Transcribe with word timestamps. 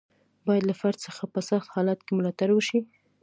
باید 0.45 0.63
له 0.69 0.75
فرد 0.79 0.97
څخه 1.07 1.23
په 1.33 1.39
سخت 1.49 1.67
حالت 1.75 1.99
کې 2.05 2.13
ملاتړ 2.17 2.49
وشي. 2.53 2.79